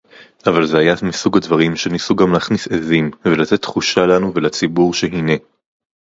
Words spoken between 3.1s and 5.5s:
ולתת תחושה לנו ולציבור שהנה